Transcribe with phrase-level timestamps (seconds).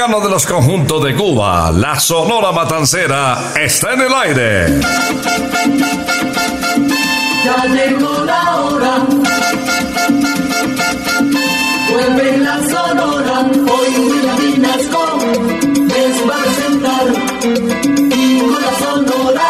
[0.00, 4.80] decano de los conjuntos de Cuba, la Sonora Matancera, está en el aire.
[7.44, 9.06] Ya llegó la hora.
[11.90, 13.40] Vuelve la sonora.
[13.40, 15.18] Hoy William Vinasco
[15.86, 17.06] les va a presentar.
[18.16, 19.48] Y con la sonora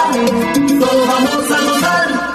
[0.80, 2.30] todos vamos a gozar.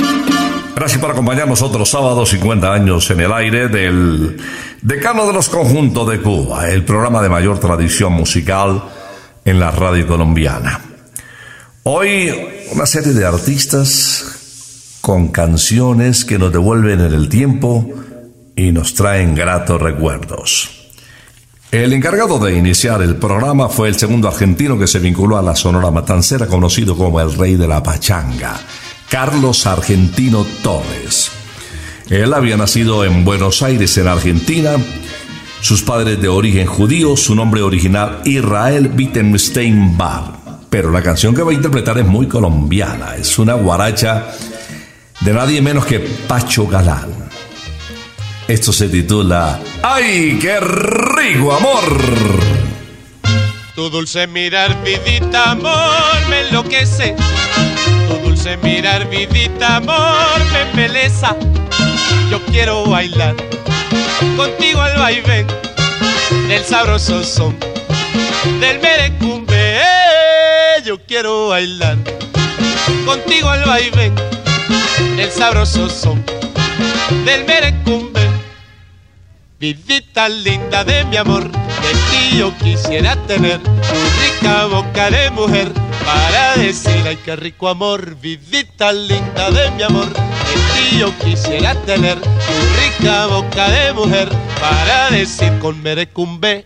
[0.73, 4.37] Gracias por acompañarnos otro sábado, 50 años en el aire del
[4.85, 8.83] Decano de los Conjuntos de Cuba, el programa de mayor tradición musical
[9.43, 10.79] en la radio colombiana.
[11.81, 12.31] Hoy
[12.71, 17.89] una serie de artistas con canciones que nos devuelven en el tiempo
[18.55, 20.91] y nos traen gratos recuerdos.
[21.71, 25.55] El encargado de iniciar el programa fue el segundo argentino que se vinculó a la
[25.55, 28.55] Sonora Matancera, conocido como el Rey de la Pachanga,
[29.09, 31.31] Carlos Argentino Torres.
[32.09, 34.75] Él había nacido en Buenos Aires, en Argentina.
[35.61, 40.35] Sus padres de origen judío, su nombre original Israel Wittgenstein Bar.
[40.69, 43.15] Pero la canción que va a interpretar es muy colombiana.
[43.15, 44.27] Es una guaracha
[45.21, 47.09] de nadie menos que Pacho Galán.
[48.47, 52.35] Esto se titula ¡Ay, qué rico amor!
[53.73, 57.15] Tu dulce mirar, vidita, amor, me enloquece.
[58.07, 61.35] Tu dulce mirar, vidita, amor, me embeleza.
[62.29, 63.35] Yo quiero bailar
[64.35, 65.47] contigo al vaivén
[66.47, 67.57] del sabroso son
[68.59, 69.79] del merecumbe.
[70.85, 71.97] Yo quiero bailar
[73.05, 74.13] contigo al vaivén
[75.15, 76.23] del sabroso son
[77.25, 78.21] del merecumbe.
[79.59, 83.71] Vidita linda de mi amor, de ti yo quisiera tener tu
[84.21, 85.71] rica boca de mujer
[86.05, 90.07] para decir ay qué rico amor, vidita linda de mi amor,
[90.75, 94.29] ti yo quisiera tener tu rica boca de mujer
[94.59, 96.65] para decir con merecumbe.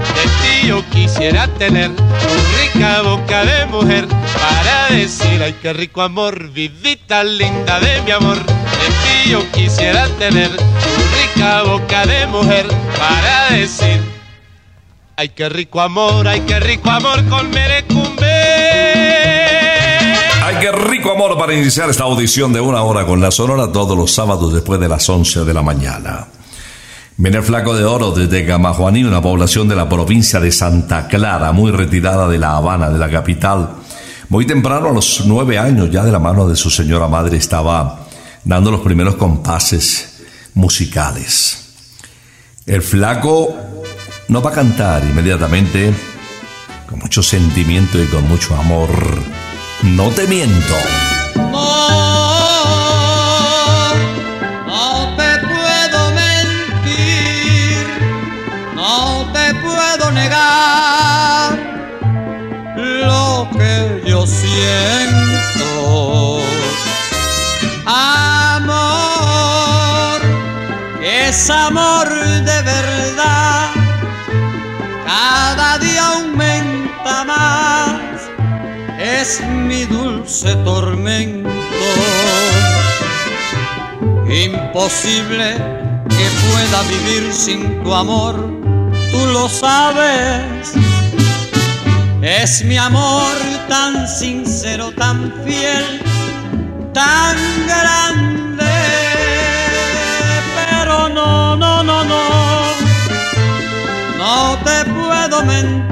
[0.61, 2.03] ti yo quisiera tener tu
[2.59, 6.49] rica boca de mujer para decir ay qué rico amor.
[6.49, 10.63] Vidita linda de mi amor, de ti yo quisiera tener tu
[11.17, 12.67] rica boca de mujer
[12.97, 14.01] para decir
[15.17, 18.27] ay qué rico amor, ay qué rico amor con merecumbe.
[20.43, 23.95] Ay, qué rico amor para iniciar esta audición de una hora con la Sonora todos
[23.95, 26.27] los sábados después de las 11 de la mañana.
[27.21, 31.51] Viene el flaco de oro desde Gamajuaní, una población de la provincia de Santa Clara,
[31.51, 33.75] muy retirada de La Habana, de la capital.
[34.29, 38.07] Muy temprano, a los nueve años, ya de la mano de su señora madre, estaba
[38.43, 40.23] dando los primeros compases
[40.55, 41.75] musicales.
[42.65, 43.55] El flaco
[44.27, 45.93] nos va a cantar inmediatamente,
[46.89, 48.89] con mucho sentimiento y con mucho amor.
[49.83, 50.75] No te miento.
[68.63, 69.41] Amor,
[71.03, 73.69] es amor de verdad,
[75.05, 78.01] cada día aumenta más
[79.01, 81.49] es mi dulce tormento.
[84.29, 85.55] Imposible
[86.07, 88.35] que pueda vivir sin tu amor,
[89.11, 90.73] tú lo sabes.
[92.21, 93.35] Es mi amor
[93.67, 96.01] tan sincero, tan fiel,
[96.93, 97.35] tan
[97.67, 98.63] grande.
[100.55, 102.23] Pero no, no, no, no,
[104.17, 105.91] no te puedo mentir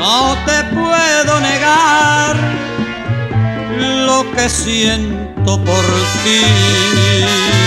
[0.00, 2.36] no te puedo negar
[4.06, 5.84] lo que siento por
[6.24, 7.59] ti.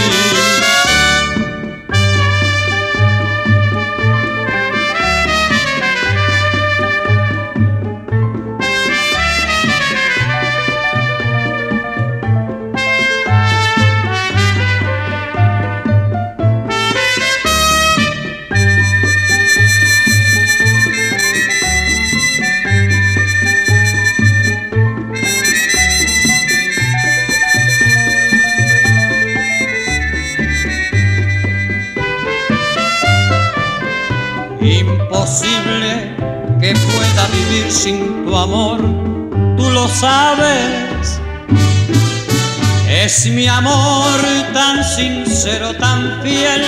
[43.32, 44.20] Mi amor
[44.54, 46.62] tan sincero, tan fiel,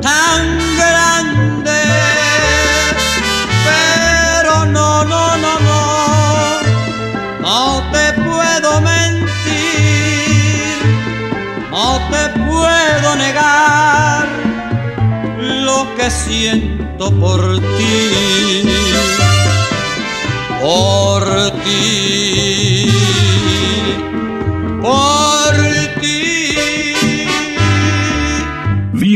[0.00, 1.82] tan grande.
[3.66, 6.60] Pero no, no, no, no,
[7.40, 9.20] no te puedo mentir,
[11.70, 14.26] no te puedo negar
[15.36, 18.66] lo que siento por ti,
[20.62, 22.79] por ti,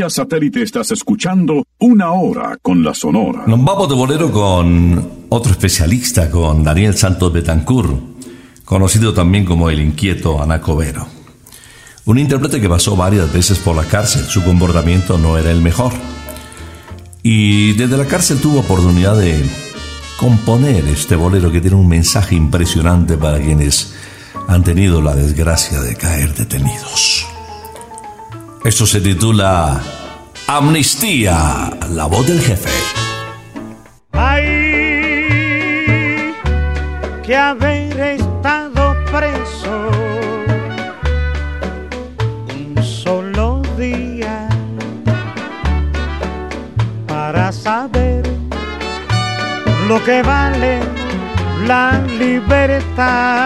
[0.05, 3.45] Vía satélite estás escuchando una hora con la Sonora.
[3.47, 7.99] Nos vamos de bolero con otro especialista, con Daniel Santos Betancourt,
[8.67, 11.09] conocido también como el inquieto Anacobero.
[12.05, 15.95] Un intérprete que pasó varias veces por la cárcel, su comportamiento no era el mejor.
[17.23, 19.43] Y desde la cárcel tuvo oportunidad de
[20.19, 23.95] componer este bolero que tiene un mensaje impresionante para quienes
[24.49, 27.27] han tenido la desgracia de caer detenidos.
[28.65, 29.79] Esto se titula
[30.47, 32.71] Amnistía, la voz del jefe.
[34.13, 34.43] Hay
[37.23, 39.91] que haber estado preso
[42.57, 44.49] un solo día
[47.07, 48.23] para saber
[49.89, 50.81] lo que vale
[51.67, 53.45] la libertad.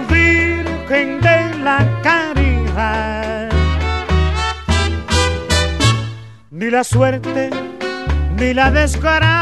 [0.00, 3.50] Virgen de la Caridad.
[6.50, 7.50] Ni la suerte
[8.38, 9.38] ni la desgracia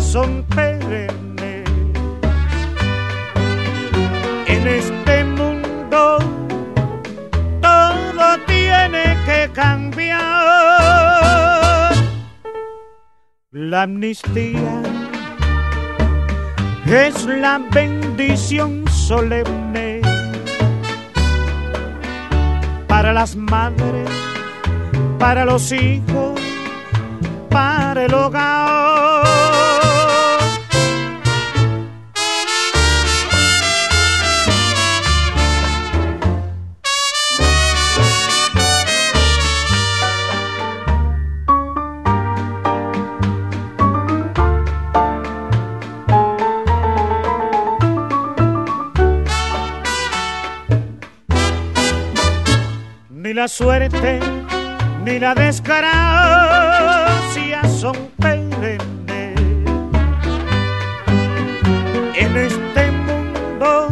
[0.00, 1.68] son perennes.
[4.46, 6.18] En este mundo
[7.60, 10.24] todo tiene que cambiar.
[13.50, 14.82] La amnistía
[16.86, 20.00] es la bendición solemne
[22.88, 24.08] para las madres,
[25.18, 26.40] para los hijos,
[27.50, 28.93] para el hogar.
[53.44, 54.20] La suerte
[55.04, 55.90] ni la desgracia
[57.68, 59.38] son perennes.
[62.16, 63.88] En este mundo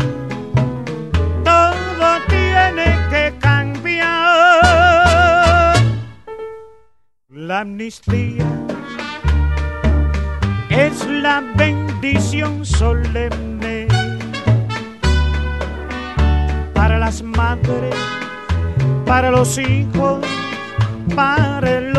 [1.45, 4.57] todo tiene que cambiar.
[7.29, 8.47] La amnistía
[10.71, 13.87] es la bendición solemne
[16.73, 17.95] para las madres,
[19.05, 20.21] para los hijos
[21.15, 21.93] para el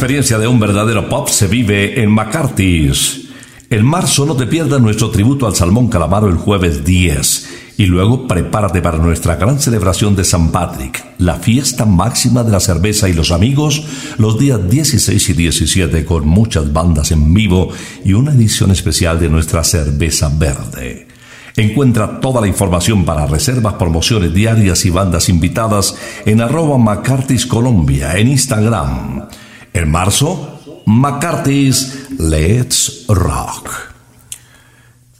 [0.00, 3.28] experiencia de un verdadero pop se vive en McCarthy's.
[3.68, 7.74] En marzo no te pierdas nuestro tributo al Salmón Calamaro el jueves 10.
[7.76, 12.60] Y luego prepárate para nuestra gran celebración de San Patrick, la fiesta máxima de la
[12.60, 13.84] cerveza y los amigos,
[14.16, 17.68] los días 16 y 17 con muchas bandas en vivo
[18.02, 21.08] y una edición especial de nuestra cerveza verde.
[21.56, 28.16] Encuentra toda la información para reservas, promociones diarias y bandas invitadas en arroba McCarthy's Colombia
[28.16, 29.28] en Instagram.
[29.72, 33.70] En marzo, McCarthy's Let's Rock.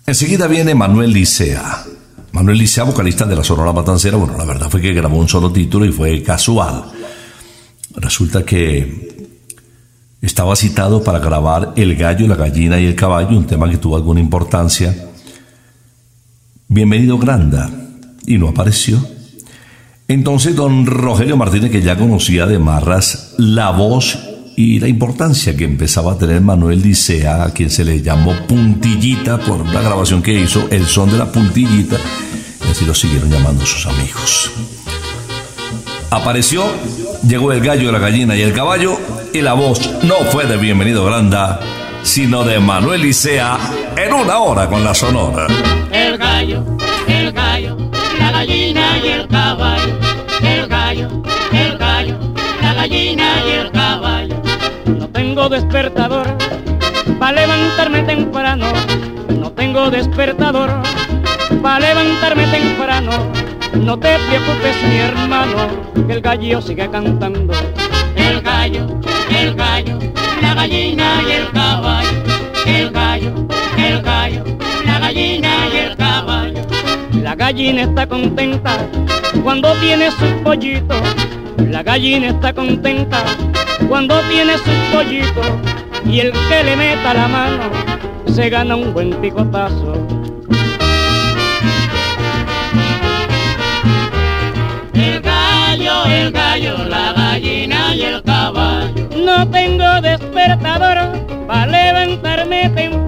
[0.06, 1.84] Enseguida viene Manuel Licea.
[2.32, 5.52] Manuel Licea, vocalista de la Sonora Matancera, bueno, la verdad fue que grabó un solo
[5.52, 6.84] título y fue casual.
[7.94, 9.28] Resulta que
[10.20, 13.96] estaba citado para grabar El gallo, la gallina y el caballo, un tema que tuvo
[13.96, 15.10] alguna importancia.
[16.66, 17.70] Bienvenido Granda,
[18.26, 19.00] y no apareció.
[20.08, 24.29] Entonces don Rogelio Martínez, que ya conocía de Marras la voz
[24.62, 29.38] y la importancia que empezaba a tener Manuel Licea, a quien se le llamó Puntillita
[29.38, 31.96] por una grabación que hizo, El son de la puntillita,
[32.66, 34.50] y así lo siguieron llamando sus amigos.
[36.10, 36.64] Apareció,
[37.26, 38.98] llegó el gallo, la gallina y el caballo,
[39.32, 41.60] y la voz no fue de Bienvenido Granda,
[42.02, 43.58] sino de Manuel Licea
[43.96, 45.46] en una hora con la sonora.
[45.90, 46.76] El gallo,
[47.08, 47.78] el gallo,
[48.18, 49.98] la gallina y el caballo.
[50.42, 51.22] El gallo,
[55.40, 56.26] tengo despertador
[57.18, 58.66] para levantarme temprano.
[59.38, 60.68] No tengo despertador
[61.62, 63.10] para levantarme temprano.
[63.72, 65.68] No te preocupes, mi hermano,
[66.06, 67.54] que el gallo sigue cantando.
[68.16, 68.86] El gallo,
[69.34, 69.98] el gallo,
[70.42, 72.22] la gallina y el caballo.
[72.66, 73.32] El gallo,
[73.78, 74.44] el gallo,
[74.84, 76.60] la gallina y el caballo.
[77.22, 78.76] La gallina está contenta
[79.42, 81.00] cuando tiene sus pollitos.
[81.56, 83.24] La gallina está contenta
[83.90, 85.42] cuando tiene su pollito
[86.06, 87.64] y el que le meta la mano
[88.32, 89.94] se gana un buen picotazo.
[94.94, 99.08] El gallo, el gallo, la gallina y el caballo.
[99.16, 102.99] No tengo despertador para levantarme temprano.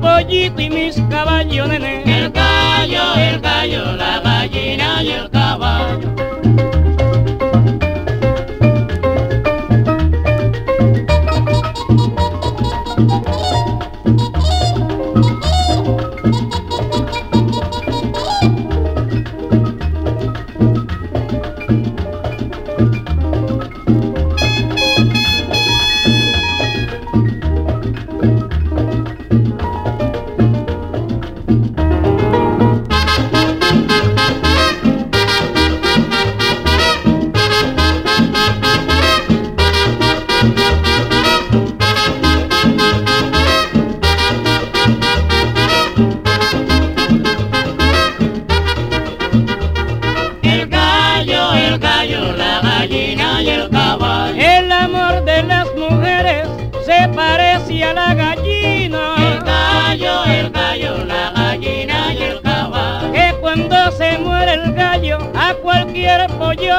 [0.00, 2.02] Pollito y mis caballos, nene.
[2.04, 6.47] El gallo, el gallo, la gallina y el caballo.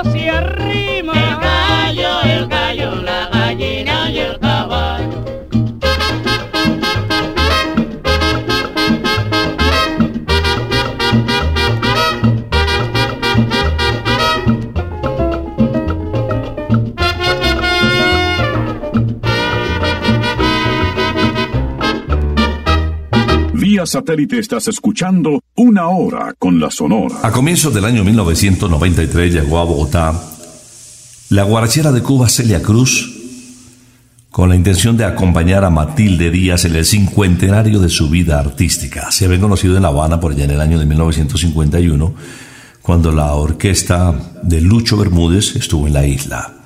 [0.03, 1.48] Se arrima.
[23.89, 27.15] Satélite estás escuchando Una Hora con la Sonora.
[27.23, 30.13] A comienzos del año 1993 llegó a Bogotá
[31.29, 33.15] la guarachera de Cuba Celia Cruz
[34.29, 39.11] con la intención de acompañar a Matilde Díaz en el cincuentenario de su vida artística.
[39.11, 42.13] Se habían conocido en La Habana por allá en el año de 1951,
[42.83, 46.58] cuando la orquesta de Lucho Bermúdez estuvo en la isla.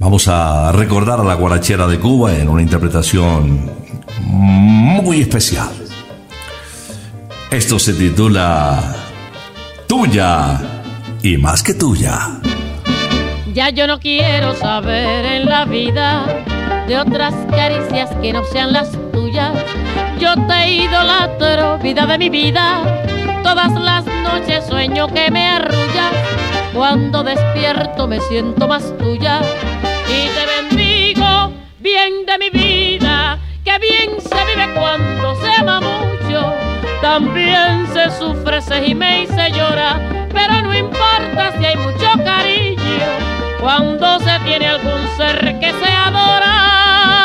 [0.00, 3.68] Vamos a recordar a la guarachera de Cuba en una interpretación
[4.22, 5.70] muy especial.
[7.50, 8.94] Esto se titula
[9.88, 10.60] Tuya
[11.20, 12.40] y más que tuya.
[13.52, 16.44] Ya yo no quiero saber en la vida
[16.86, 19.52] de otras caricias que no sean las tuyas.
[20.20, 23.02] Yo te idolatro, vida de mi vida.
[23.42, 26.14] Todas las noches sueño que me arrullas.
[26.72, 29.40] Cuando despierto me siento más tuya.
[30.08, 33.38] Y te bendigo, bien de mi vida.
[33.64, 36.54] Que bien se vive cuando se ama mucho.
[37.02, 40.00] También se sufre, se gime y se llora.
[40.32, 43.06] Pero no importa si hay mucho cariño.
[43.60, 47.17] Cuando se tiene algún ser que se adora.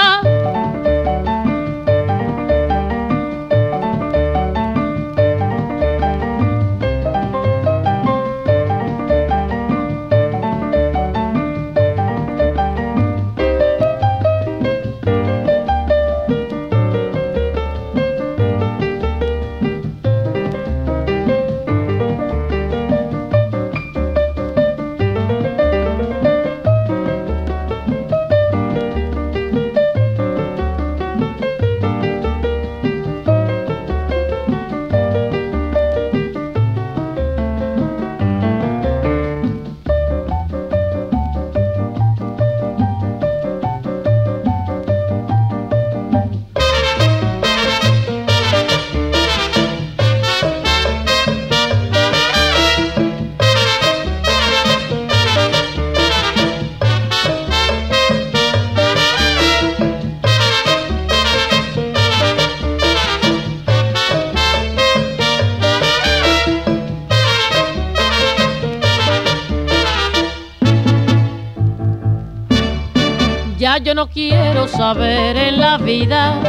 [73.84, 76.39] Yo no quiero saber en la vida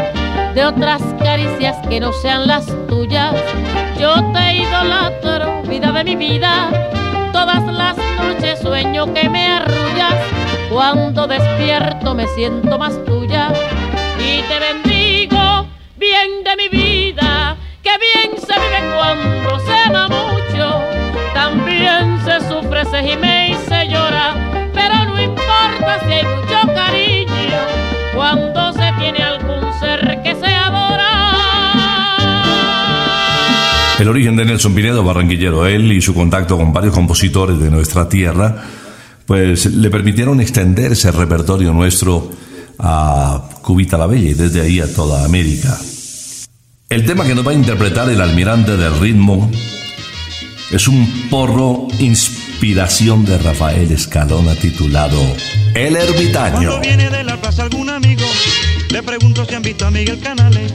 [0.55, 3.35] de otras caricias que no sean las tuyas.
[3.99, 6.70] Yo te idolatro, vida de mi vida.
[7.33, 10.14] Todas las noches sueño que me arrullas.
[10.70, 13.53] Cuando despierto me siento más tuya.
[14.18, 15.66] Y te bendigo,
[15.97, 17.57] bien de mi vida.
[17.83, 20.81] Que bien se vive cuando se ama mucho.
[21.35, 23.34] También se sufre, se gime
[34.05, 38.07] El origen de Nelson Pinedo, barranquillero, él y su contacto con varios compositores de nuestra
[38.07, 38.55] tierra,
[39.25, 42.31] pues le permitieron extender ese repertorio nuestro
[42.79, 45.79] a Cubita la Bella y desde ahí a toda América.
[46.90, 49.51] El tema que nos va a interpretar el almirante del ritmo
[50.71, 55.19] es un porro inspiración de Rafael Escalona titulado
[55.75, 56.69] El Ermitaño.
[56.69, 58.27] Cuando viene de la plaza algún amigo,
[58.90, 60.75] le pregunto si han visto a Miguel Canales.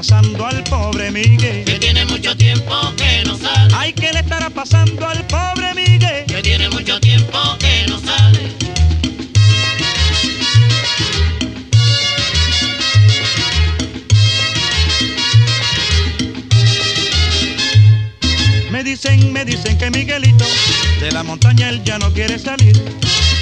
[0.00, 1.62] Pasando al pobre Miguel?
[1.62, 3.74] Que tiene mucho tiempo que no sale.
[3.76, 6.24] Ay, ¿qué le estará pasando al pobre Miguel?
[6.26, 8.40] Que tiene mucho tiempo que no sale.
[18.70, 20.46] Me dicen, me dicen que Miguelito
[20.98, 22.74] de la montaña él ya no quiere salir.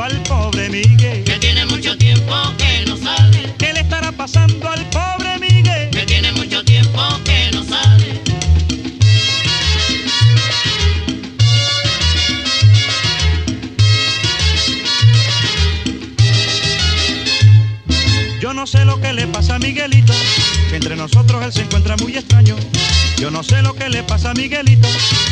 [0.00, 1.24] pasando al pobre Miguel?
[1.24, 3.54] Que tiene mucho tiempo que no sale.
[3.58, 5.19] ¿Qué le estará pasando al pobre
[18.60, 20.12] no sé lo que le pasa a Miguelito,
[20.68, 22.54] que entre nosotros él se encuentra muy extraño.
[23.16, 24.86] Yo no sé lo que le pasa a Miguelito,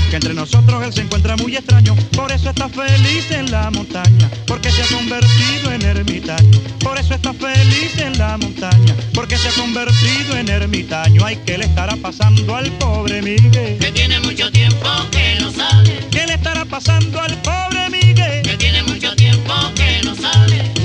[0.09, 1.95] que entre nosotros él se encuentra muy extraño.
[2.17, 6.59] Por eso está feliz en la montaña, porque se ha convertido en ermitaño.
[6.81, 11.23] Por eso está feliz en la montaña, porque se ha convertido en ermitaño.
[11.23, 13.77] Ay, ¿qué le estará pasando al pobre Miguel?
[13.79, 16.01] Que tiene mucho tiempo que no sale.
[16.11, 18.41] ¿Qué le estará pasando al pobre Miguel?
[18.41, 20.78] Que tiene mucho tiempo que no sale.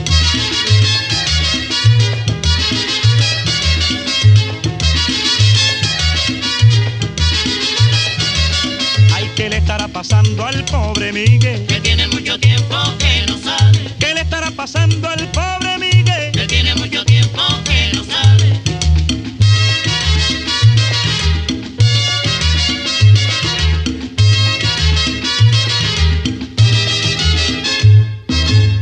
[9.94, 11.66] Pasando al pobre Miguel?
[11.68, 13.80] Que tiene mucho tiempo que no sale.
[14.00, 16.32] ¿Qué le estará pasando al pobre Miguel?
[16.34, 18.60] Que tiene mucho tiempo que no sale.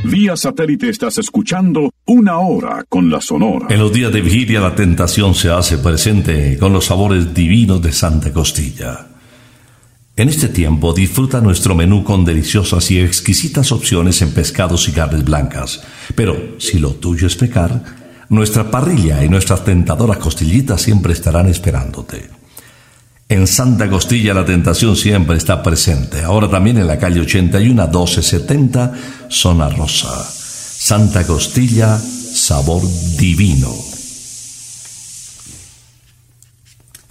[0.06, 3.68] Vía satélite estás escuchando Una Hora con la Sonora.
[3.70, 7.92] En los días de vigilia la tentación se hace presente con los sabores divinos de
[7.92, 9.08] Santa Costilla.
[10.22, 15.24] En este tiempo disfruta nuestro menú con deliciosas y exquisitas opciones en pescados y carnes
[15.24, 15.82] blancas.
[16.14, 17.84] Pero si lo tuyo es pecar,
[18.30, 22.30] nuestra parrilla y nuestras tentadoras costillitas siempre estarán esperándote.
[23.30, 26.22] En Santa Costilla la tentación siempre está presente.
[26.22, 28.94] Ahora también en la calle 81 1270,
[29.28, 30.24] zona rosa.
[30.24, 32.84] Santa Costilla, sabor
[33.18, 33.91] divino.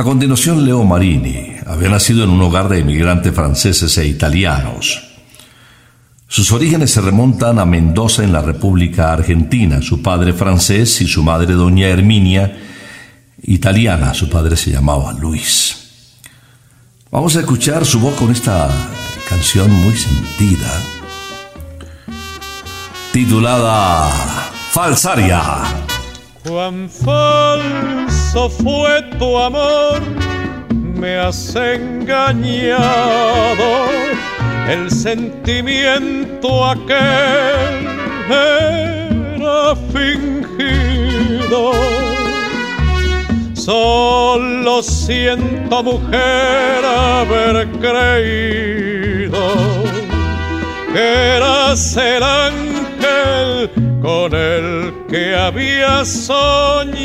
[0.01, 5.03] A continuación, Leo Marini había nacido en un hogar de inmigrantes franceses e italianos.
[6.27, 9.83] Sus orígenes se remontan a Mendoza en la República Argentina.
[9.83, 12.59] Su padre francés y su madre doña Herminia,
[13.43, 14.15] italiana.
[14.15, 15.77] Su padre se llamaba Luis.
[17.11, 18.71] Vamos a escuchar su voz con esta
[19.29, 20.83] canción muy sentida,
[23.13, 24.09] titulada
[24.71, 26.00] Falsaria.
[26.43, 30.01] Cuán falso fue tu amor,
[30.73, 32.81] me has engañado.
[34.67, 37.87] El sentimiento aquel
[38.31, 41.73] era fingido.
[43.53, 49.41] Solo siento mujer haber creído
[50.95, 57.01] que eras el ángel con el que había soñado.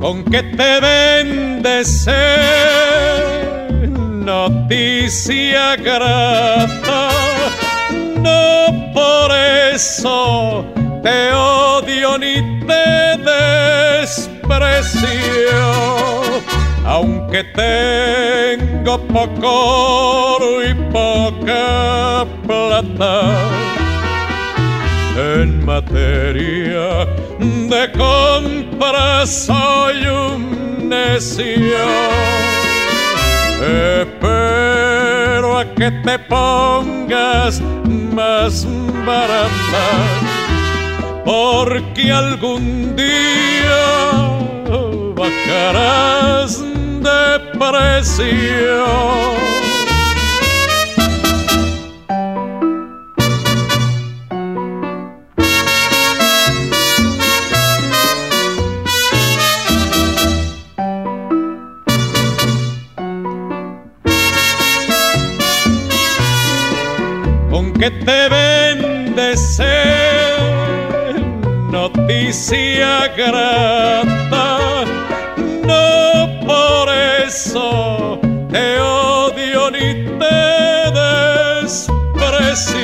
[0.00, 1.84] con que te vende
[4.28, 6.57] noticia grave.
[9.78, 12.34] Te odio ni
[12.66, 13.16] te
[14.02, 14.42] desprecio,
[16.84, 23.22] aunque tengo poco oro y poca plata
[25.16, 27.06] en materia
[27.38, 31.86] de compra soy un necio.
[34.00, 37.60] Espero a que te pongas
[38.12, 38.66] más
[39.08, 39.86] barata,
[41.24, 43.80] porque algún día
[45.16, 46.60] bajarás
[47.06, 47.22] de
[47.58, 49.08] precio.
[67.78, 68.17] que te
[72.38, 74.84] noticia grata,
[75.66, 76.88] no por
[77.26, 80.40] eso te odio ni te
[81.66, 82.78] desprecio,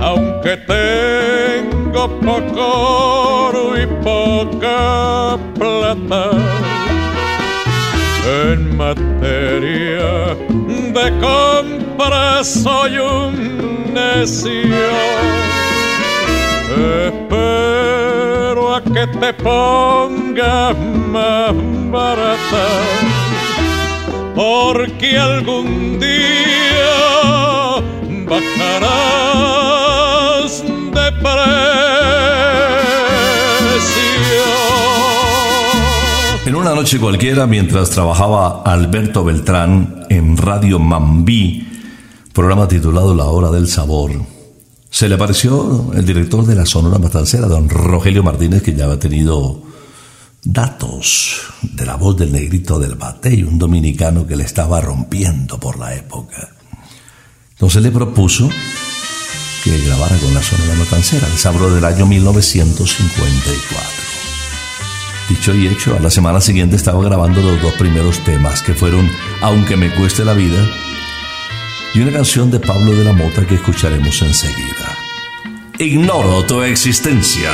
[0.00, 2.62] aunque tengo poco
[3.48, 6.30] oro y poca plata
[8.24, 10.36] en materia
[10.94, 14.94] de compra soy un necio.
[16.68, 17.95] Espero
[18.96, 20.74] que te pongas
[21.12, 21.52] más
[21.90, 22.66] barata,
[24.34, 27.76] porque algún día
[28.26, 28.62] bajarás
[30.64, 31.44] de precio.
[36.46, 41.68] En una noche cualquiera, mientras trabajaba Alberto Beltrán en Radio Mambí,
[42.32, 44.12] programa titulado La Hora del Sabor,
[44.96, 48.98] se le apareció el director de la Sonora Matancera, don Rogelio Martínez, que ya había
[48.98, 49.62] tenido
[50.42, 55.78] datos de la voz del negrito del Batey, un dominicano que le estaba rompiendo por
[55.78, 56.48] la época.
[57.50, 58.48] Entonces le propuso
[59.64, 63.86] que grabara con la Sonora Matancera, el sabor del año 1954.
[65.28, 69.10] Dicho y hecho, a la semana siguiente estaba grabando los dos primeros temas, que fueron
[69.42, 70.66] Aunque me cueste la vida
[71.94, 74.96] y una canción de Pablo de la Mota que escucharemos enseguida.
[75.78, 77.50] Ignoro tu existencia.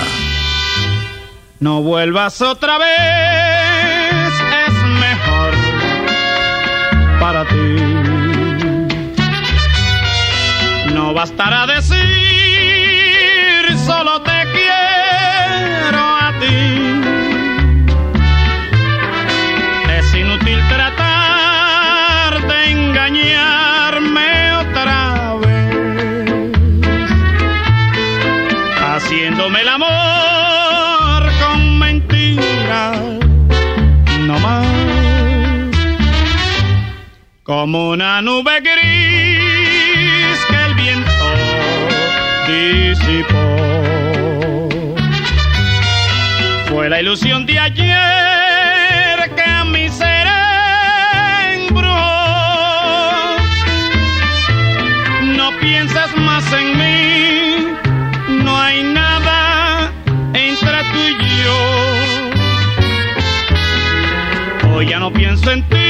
[1.61, 4.33] No vuelvas otra vez,
[4.67, 5.55] es mejor
[7.21, 7.77] para ti.
[10.93, 12.02] No bastará decir
[37.63, 41.27] Como una nube gris que el viento
[42.49, 43.47] disipó.
[46.67, 50.27] Fue la ilusión de ayer que a mi ser
[51.55, 51.95] embrujó.
[55.37, 57.69] No piensas más en mí,
[58.43, 59.93] no hay nada
[64.89, 65.82] ya no pienso en ti,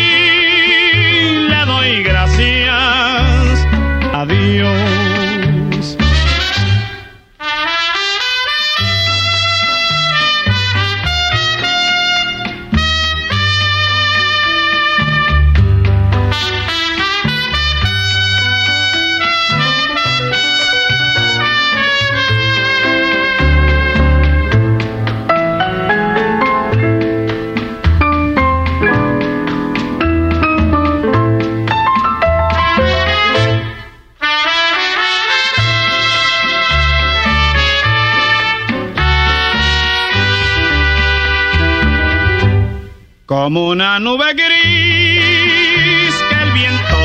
[43.42, 47.00] como una nube gris que el viento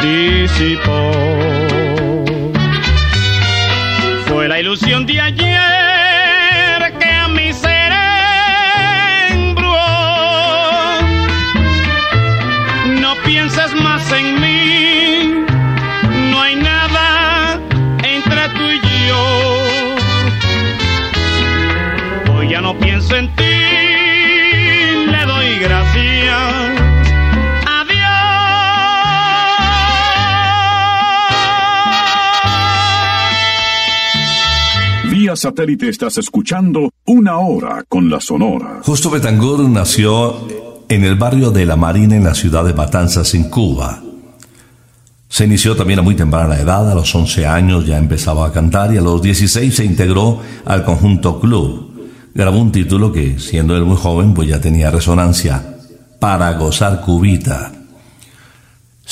[0.00, 1.41] disipó.
[35.42, 38.78] Satélite estás escuchando una hora con la Sonora.
[38.84, 40.36] Justo Betancourt nació
[40.88, 44.00] en el barrio de La Marina en la ciudad de Matanzas, en Cuba.
[45.28, 48.94] Se inició también a muy temprana edad, a los 11 años ya empezaba a cantar
[48.94, 51.90] y a los 16 se integró al conjunto Club.
[52.32, 55.76] Grabó un título que, siendo él muy joven, pues ya tenía resonancia,
[56.20, 57.81] Para gozar cubita.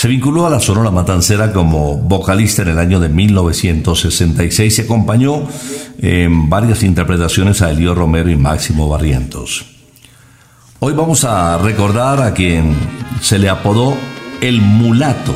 [0.00, 5.46] Se vinculó a la Sonora Matancera como vocalista en el año de 1966 y acompañó
[5.98, 9.66] en varias interpretaciones a Elío Romero y Máximo Barrientos.
[10.78, 12.74] Hoy vamos a recordar a quien
[13.20, 13.94] se le apodó
[14.40, 15.34] el mulato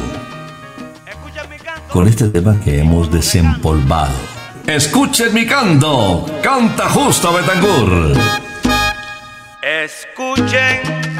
[1.90, 4.14] con este tema que hemos desempolvado.
[4.66, 8.14] Escuchen mi canto, canta justo Betangur.
[9.60, 11.13] Escuchen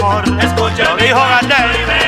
[0.00, 0.24] amor.
[0.42, 2.05] Escucha mi canto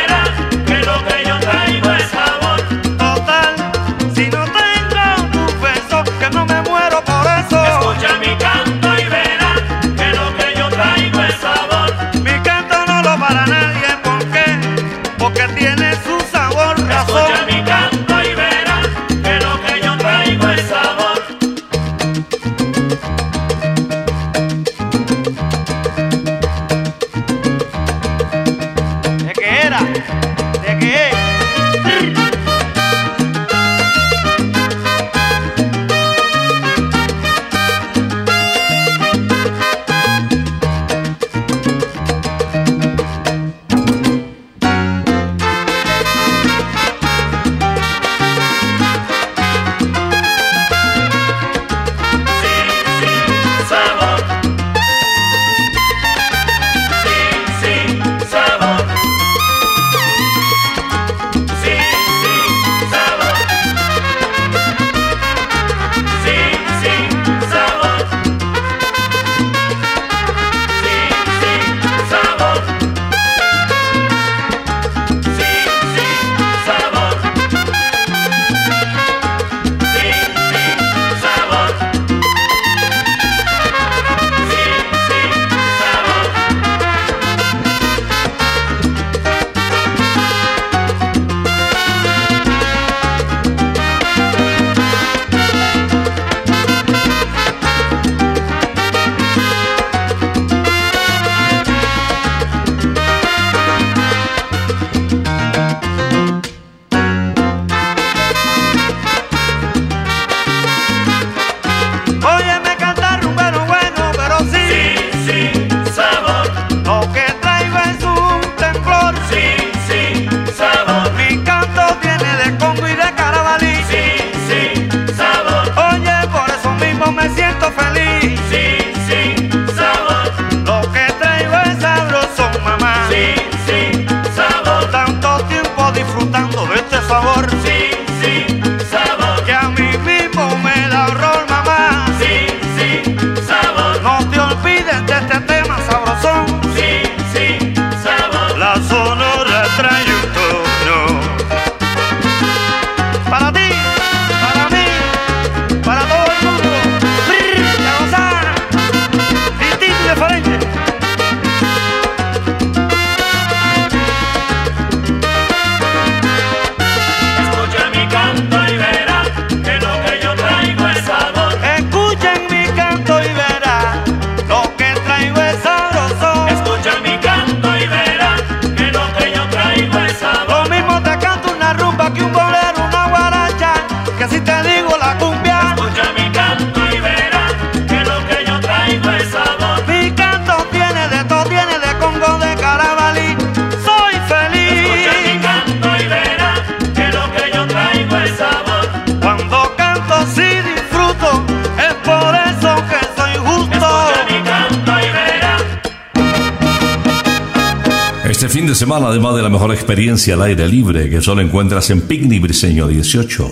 [208.79, 212.87] semana, además de la mejor experiencia al aire libre que solo encuentras en Picnic Briseño
[212.87, 213.51] 18,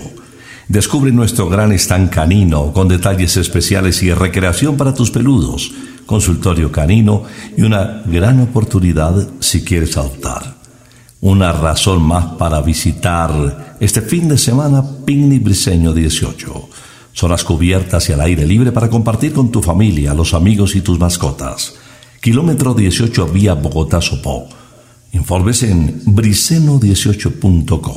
[0.68, 5.72] descubre nuestro gran stand canino con detalles especiales y recreación para tus peludos,
[6.06, 7.24] consultorio canino
[7.56, 10.58] y una gran oportunidad si quieres adoptar.
[11.20, 16.68] Una razón más para visitar este fin de semana Picnic Briseño 18.
[17.12, 21.00] Zonas cubiertas y al aire libre para compartir con tu familia, los amigos y tus
[21.00, 21.74] mascotas.
[22.20, 24.65] Kilómetro 18 vía Bogotá-Sopó
[25.16, 27.96] Informes en briseno18.com.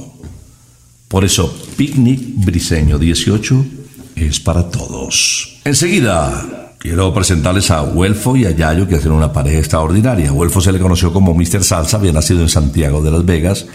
[1.09, 3.65] Por eso, Picnic Briseño 18
[4.15, 5.59] es para todos.
[5.65, 10.31] Enseguida, quiero presentarles a Huelfo y a Yayo, que hacen una pareja extraordinaria.
[10.31, 11.63] Huelfo se le conoció como Mr.
[11.63, 13.65] Salsa, había nacido en Santiago de Las Vegas.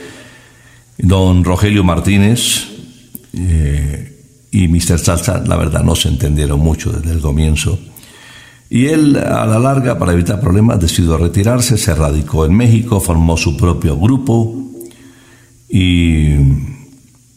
[0.97, 2.66] Don Rogelio Martínez
[3.34, 4.22] eh,
[4.53, 4.99] y Mr.
[4.99, 7.78] Salsa, la verdad, no se entendieron mucho desde el comienzo.
[8.71, 13.37] Y él, a la larga, para evitar problemas, decidió retirarse, se radicó en México, formó
[13.37, 14.55] su propio grupo
[15.69, 16.35] y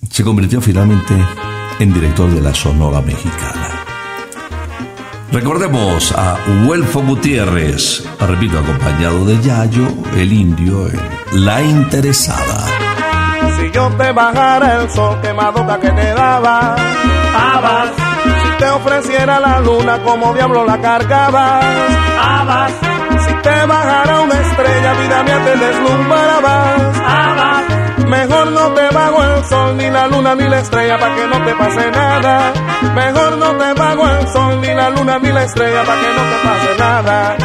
[0.09, 1.13] se convirtió finalmente
[1.79, 3.67] en director de la Sonora Mexicana.
[5.31, 10.87] Recordemos a Huelfo Gutiérrez, repito, acompañado de Yayo, el indio,
[11.33, 12.65] la interesada.
[13.59, 16.75] Si yo te bajara el sol quemadota que te daba,
[18.77, 21.65] ofreciera la luna como diablo la cargabas,
[22.21, 22.71] Abas,
[23.25, 27.63] si te bajara una estrella, vida mía te deslumbrabas, abas,
[28.07, 31.45] Mejor no te bajo el sol, ni la luna, ni la estrella, para que no
[31.45, 32.53] te pase nada.
[32.95, 36.21] Mejor no te bajo el sol, ni la luna, ni la estrella, para que no
[36.21, 37.37] te pase nada.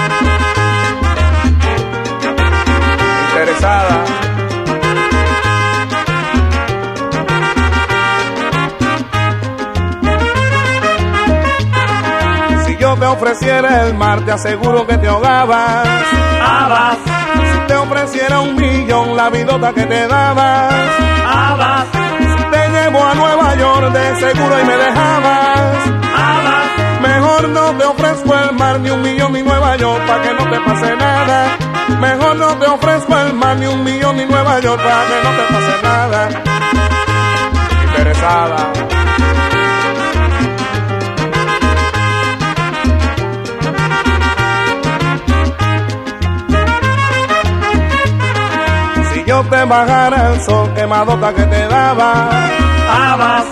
[3.28, 4.31] Interesada.
[13.02, 15.88] Te ofreciera el mar, te aseguro que te ahogabas.
[16.40, 16.98] abas,
[17.52, 20.72] Si te ofreciera un millón, la vidota que te dabas.
[21.26, 25.76] abas, Si te llevo a Nueva York, de seguro y me dejabas.
[26.16, 30.34] abas, Mejor no te ofrezco el mar, ni un millón ni Nueva York, para que
[30.34, 31.46] no te pase nada.
[31.98, 35.30] Mejor no te ofrezco el mar, ni un millón ni Nueva York, para que no
[35.38, 36.28] te pase nada.
[37.84, 38.72] Interesada.
[49.32, 52.28] Yo te bajara el sol quemadota que te daba,
[53.12, 53.44] abas,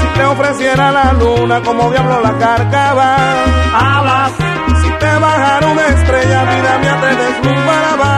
[0.00, 3.16] si te ofreciera la luna como diablo la cargaba,
[3.96, 4.32] abas,
[4.80, 8.10] si te bajara una estrella, vida mía te deslumbraba.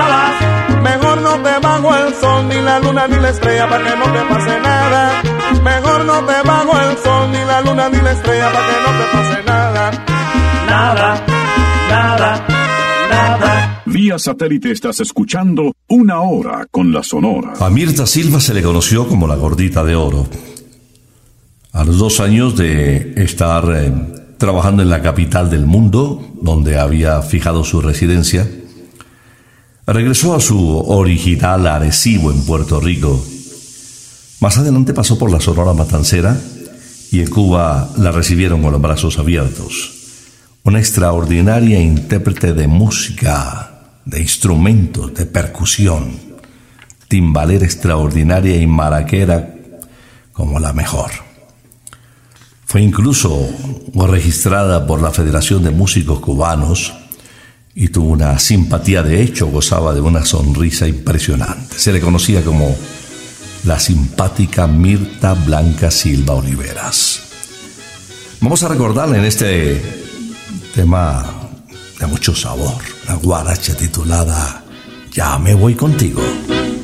[0.00, 0.36] abas,
[0.88, 4.06] Mejor no te bajo el sol, ni la luna, ni la estrella, para que no
[4.14, 5.22] te pase nada.
[5.62, 8.90] Mejor no te bajo el sol, ni la luna, ni la estrella, para que no
[8.98, 9.90] te pase nada.
[10.66, 11.08] nada,
[11.90, 12.30] nada,
[13.10, 13.77] nada.
[13.90, 17.54] Vía satélite estás escuchando Una Hora con la Sonora.
[17.58, 20.28] A Mirta Silva se le conoció como la gordita de oro.
[21.72, 23.90] A los dos años de estar eh,
[24.36, 28.46] trabajando en la capital del mundo, donde había fijado su residencia,
[29.86, 33.24] regresó a su original Arecibo en Puerto Rico.
[34.40, 36.38] Más adelante pasó por la Sonora Matancera
[37.10, 39.94] y en Cuba la recibieron con los brazos abiertos.
[40.62, 43.77] Una extraordinaria intérprete de música,
[44.08, 46.18] de instrumentos, de percusión,
[47.08, 49.54] timbalera extraordinaria y maraquera
[50.32, 51.10] como la mejor.
[52.64, 53.48] Fue incluso
[53.94, 56.94] registrada por la Federación de Músicos Cubanos
[57.74, 61.78] y tuvo una simpatía de hecho, gozaba de una sonrisa impresionante.
[61.78, 62.74] Se le conocía como
[63.64, 67.20] la simpática Mirta Blanca Silva Oliveras.
[68.40, 69.82] Vamos a recordarle en este
[70.74, 71.37] tema
[71.98, 74.62] de mucho sabor, la guaracha titulada
[75.12, 76.22] Ya me voy contigo.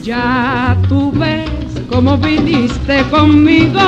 [0.03, 1.49] Ya tú ves
[1.91, 3.81] cómo viniste conmigo.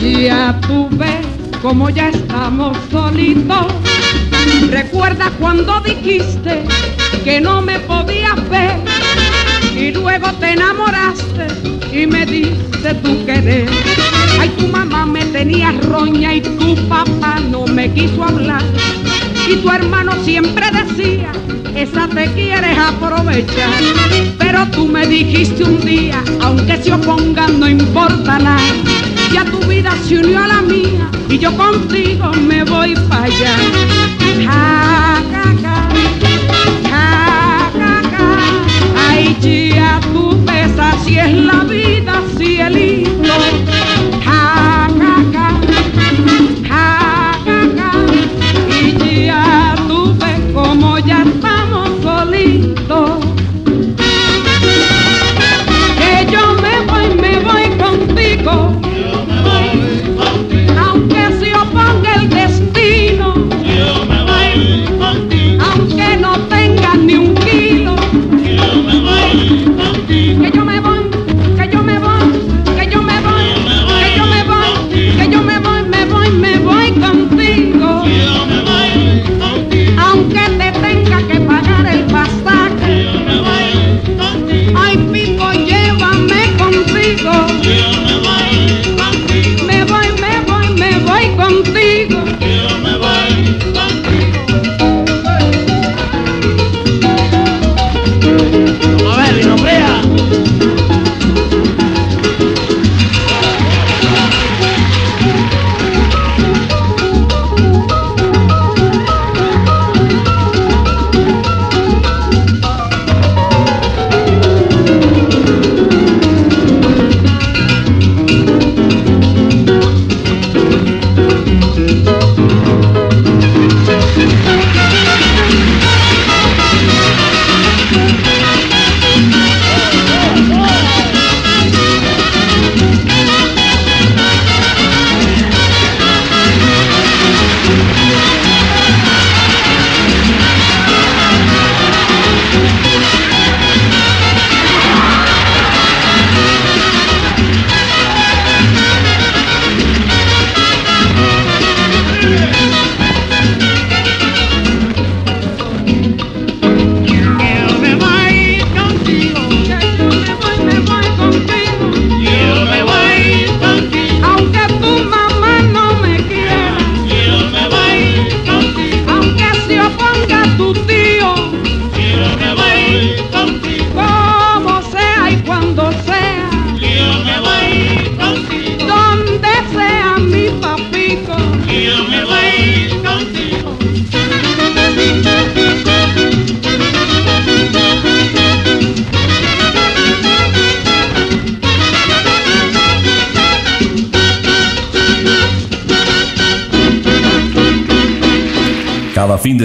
[0.00, 1.26] Ya tú ves
[1.62, 3.66] cómo ya estamos solitos.
[4.70, 6.64] Recuerda cuando dijiste
[7.24, 8.76] que no me podías ver
[9.76, 11.46] y luego te enamoraste
[11.92, 13.68] y me diste tu querer.
[14.38, 18.62] Ay, tu mamá me tenía roña y tu papá no me quiso hablar.
[19.48, 21.30] Y tu hermano siempre decía,
[21.74, 23.82] esa te quieres aprovechar.
[24.38, 28.58] Pero tú me dijiste un día, aunque se opongan no importa nada.
[29.32, 33.56] Ya tu vida se unió a la mía y yo contigo me voy para allá.
[34.44, 35.88] Ja, ja,
[36.90, 37.35] ja,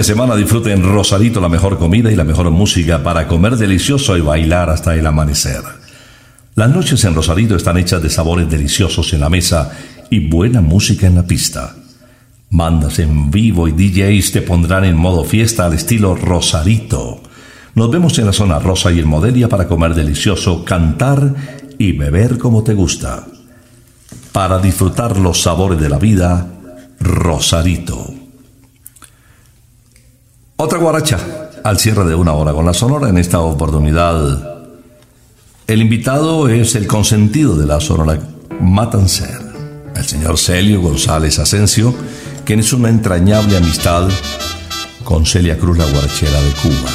[0.02, 4.16] de semana disfruten en Rosarito la mejor comida y la mejor música para comer delicioso
[4.16, 5.62] y bailar hasta el amanecer.
[6.56, 9.70] Las noches en Rosarito están hechas de sabores deliciosos en la mesa
[10.10, 11.76] y buena música en la pista.
[12.50, 17.22] Bandas en vivo y DJs te pondrán en modo fiesta al estilo Rosarito.
[17.76, 21.32] Nos vemos en la zona rosa y el Modelia para comer delicioso, cantar
[21.78, 23.24] y beber como te gusta.
[24.32, 26.48] Para disfrutar los sabores de la vida,
[26.98, 28.21] Rosarito.
[30.64, 31.18] Otra guaracha
[31.64, 34.62] al cierre de una hora con la Sonora en esta oportunidad.
[35.66, 38.20] El invitado es el consentido de la Sonora
[38.60, 39.40] Matancer,
[39.96, 41.92] el señor Celio González Asensio,
[42.44, 44.08] quien es una entrañable amistad
[45.02, 46.90] con Celia Cruz, la guarachera de Cuba.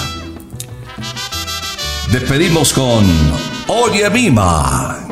[2.14, 3.06] Despedimos con
[3.68, 5.10] Oye Mima.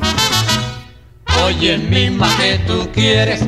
[1.45, 3.41] Oye Mima que tú quieres,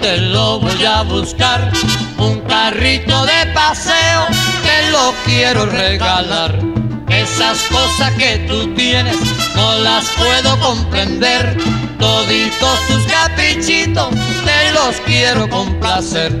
[0.00, 1.70] te lo voy a buscar.
[2.18, 4.26] Un carrito de paseo,
[4.62, 6.58] te lo quiero regalar.
[7.08, 9.16] Esas cosas que tú tienes,
[9.54, 11.56] no las puedo comprender.
[11.98, 14.10] Toditos tus caprichitos,
[14.44, 16.32] te los quiero complacer.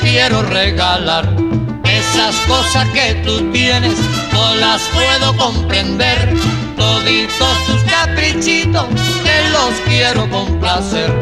[0.00, 1.28] Quiero regalar.
[1.84, 3.98] Esas cosas que tú tienes,
[4.32, 6.34] no las puedo comprender.
[6.76, 8.86] Toditos tus caprichitos,
[9.24, 11.12] te los quiero complacer.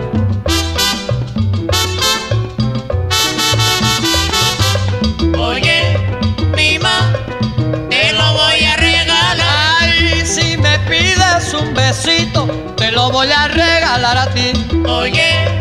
[5.38, 5.96] Oye,
[6.54, 7.12] mima,
[7.88, 9.36] te lo voy a regalar.
[9.80, 12.46] Ay, si me pides un besito,
[12.76, 14.52] te lo voy a regalar a ti.
[14.86, 15.55] Oye,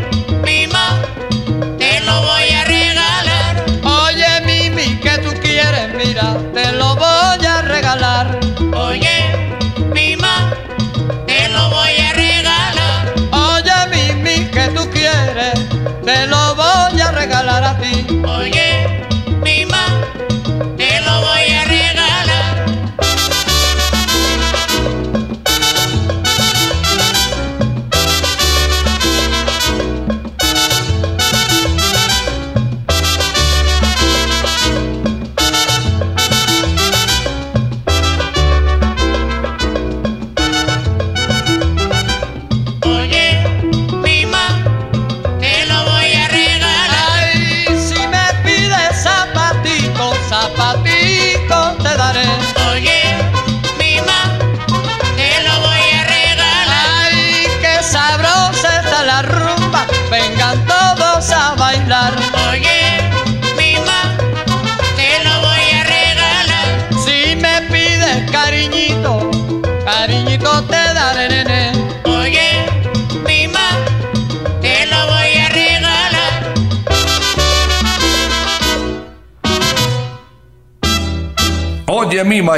[16.06, 18.06] te lo voy a regalar a ti.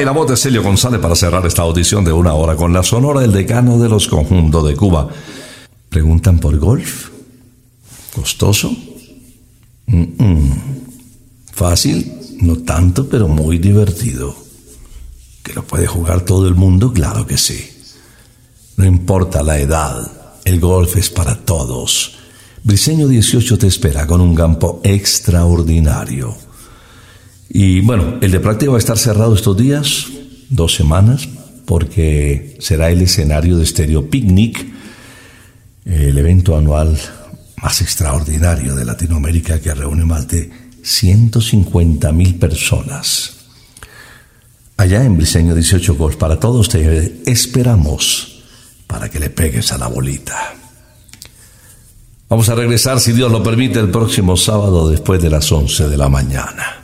[0.02, 2.84] Y la voz de Celio González para cerrar esta audición de una hora con la
[2.84, 5.08] sonora del decano de los conjuntos de Cuba.
[5.90, 7.10] Preguntan por golf.
[8.14, 8.76] ¿Costoso?
[11.54, 14.36] Fácil, no tanto, pero muy divertido.
[15.44, 16.92] ¿Que lo puede jugar todo el mundo?
[16.94, 17.70] Claro que sí.
[18.76, 20.12] No importa la edad,
[20.46, 22.18] el golf es para todos.
[22.64, 26.47] Briseño 18 te espera con un campo extraordinario.
[27.50, 30.08] Y bueno, el de práctica va a estar cerrado estos días,
[30.50, 31.28] dos semanas,
[31.66, 34.66] porque será el escenario de Stereo Picnic,
[35.86, 36.98] el evento anual
[37.62, 40.50] más extraordinario de Latinoamérica que reúne más de
[40.84, 43.34] 150 mil personas.
[44.78, 48.44] Allá en Briseño 18 Golf, para todos te esperamos
[48.86, 50.54] para que le pegues a la bolita.
[52.30, 55.98] Vamos a regresar, si Dios lo permite, el próximo sábado después de las 11 de
[55.98, 56.84] la mañana.